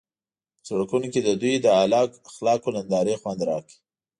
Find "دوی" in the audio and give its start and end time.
1.41-1.55